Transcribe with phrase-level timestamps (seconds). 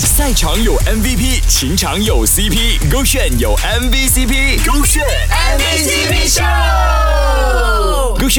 [0.00, 5.04] 赛场有 MVP，情场有 CP，勾选有 MVCp，勾选。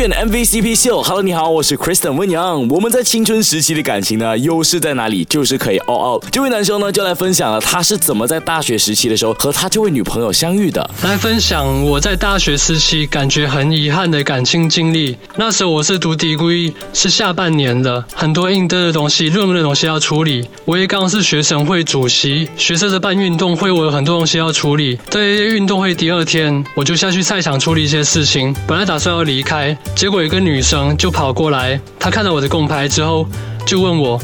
[0.05, 2.67] 选 MVCP 秀，Hello，你好，我是 Kristen 温阳。
[2.67, 5.25] 我们在青春时期的感情呢，优势在哪里？
[5.25, 6.23] 就是可以 all out。
[6.31, 10.87] 这位男生呢，就来分享了他是怎么在大学时期的时候和他这位女朋友相遇的。
[11.01, 15.17] 来分享我在大学时期感觉很遗憾的感情经历。
[15.37, 20.47] 那时候我是读 degree，是下半年的，很多应对的东西、论文的东西要处理。
[20.65, 24.99] 我也刚是学生会主席，学生在办运动会，我有很多东西要处理。
[25.09, 28.55] 在运动会第二天，我就下去赛场处理一些事情。
[28.67, 33.25] 本来打算要离开，结果一个女生就跑过来，她看到我的供牌之后，
[33.65, 34.19] 就问我，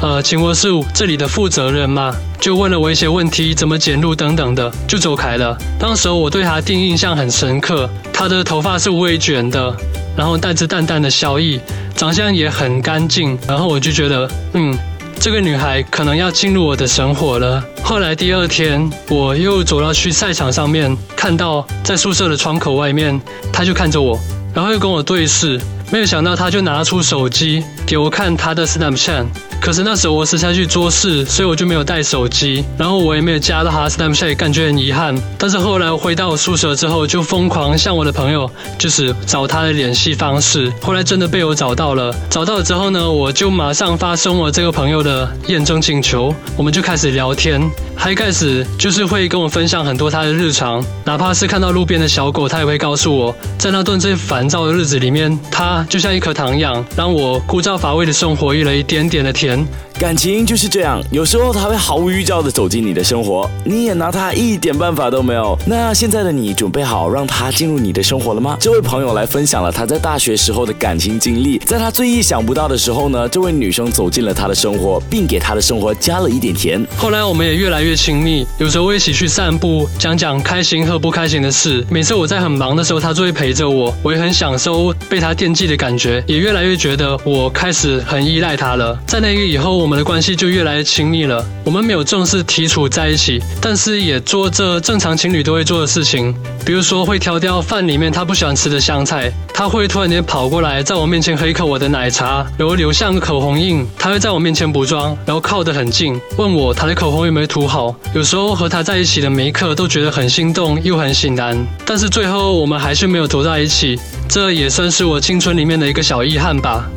[0.00, 2.14] 呃，请问是这里的负责人吗？
[2.38, 5.58] 就问了我一些问题，怎么捡路等等的，就走开了。
[5.80, 9.74] 当时我对她第一印象很深刻，她的头发是微卷的，
[10.16, 11.60] 然后带着淡淡的笑意，
[11.96, 14.78] 长相也很干净，然后我就觉得，嗯。
[15.18, 17.64] 这个女孩可能要进入我的生活了。
[17.82, 23.18] 后来第二天，我又走到去赛场上面，看到在宿舍的窗口外面，
[23.50, 24.20] 她就看着我，
[24.56, 25.60] 然后又跟我对视。
[25.92, 29.26] 没有想到，他就拿出手机给我看他的 Snapchat。
[29.60, 35.16] 可是那时候我是下去做事，所以我就没有带手机，然后我也没有加到他 Snapchat，感觉很遗憾。
[35.38, 40.72] 但是后来我回到我宿舍之后，就疯狂向我的朋友就是找他的联系方式。
[40.80, 47.60] 后来真的被我找到了，找到了之后呢，我就马上发送我这个朋友的验证请求，我们就开始聊天。
[47.98, 59.55] 还开始就是会跟我分享很多他的日常，哪怕是看到路边的小狗，他也会告诉我，在那段最烦躁的日子里面，他就像一颗糖一样，让我枯燥乏味的生活有了一点点的甜。
[59.56, 65.58] 저는 感情就是这样，有时候他会毫无预兆的走进你的生活，你也拿他一点办法都没有。
[65.64, 68.58] 那现在的你准备好让他进入你的生活了吗？
[68.60, 76.86] 这位朋友来分享了他在大学时候的感情经历，在他最意想不到的时候呢，这位女生走进了他的生活，并给他的生活加了一点甜。
[76.98, 81.82] 后来我们也越来越亲密，有时候一起去散步，讲讲开心和不开心的事。
[81.88, 88.94] 每次我在很忙的时候，他就会陪着我，我也很享受被他惦记的感觉，也越来越觉得我开始很依赖他了。
[89.06, 91.46] 在那个以后，我们的关系就越来越亲密了。
[91.62, 107.94] 我们没有正式提出在一起，但是也做着正常情侣都会做的事情，比如说会挑掉饭里面他不喜欢吃的香菜，他会突然间跑过来在我面前喝一口我的奶茶，然后留下个口红印，他会在我面前补妆，然后靠得很近，问我他的口红有没有涂好。
[108.12, 113.96] 有时候和他在一起的每一刻都觉得很心动又很心难，但是最后我们还是没有走在一起，
[114.28, 116.90] 这也算是我青春里面的一个小遗憾吧。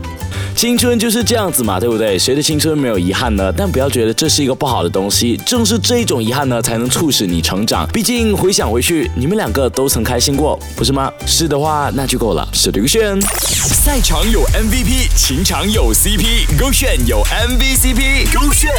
[0.56, 2.18] 青春就是这样子嘛对不对？
[2.20, 3.52] 谁的青春没有遗憾呢？
[3.56, 7.88] 但不要觉得这是一个不好的东西正是这种遗憾呢才能促使你成长。
[7.94, 11.12] 毕竟回想回去你们两个都曾开心过不是吗？
[11.26, 12.48] 是的话那就够了。
[12.54, 18.72] 是的优先赛场有 mvp 情场有 cp 勾选有 mvcp 勾选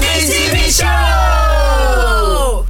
[0.00, 2.64] mvcp show